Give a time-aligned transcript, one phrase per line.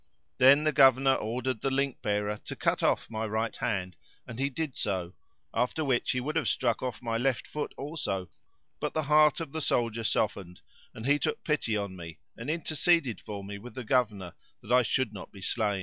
[0.39, 4.49] Then the Governor ordered the link bearer to cut off my right hand, and he
[4.49, 5.13] did so;
[5.53, 8.27] after which he would have struck off my left foot also;
[8.79, 10.61] but the heart of the soldier softened
[10.95, 14.81] and he took pity on me and interceded for me with the Governor that I
[14.81, 15.79] should not be slain.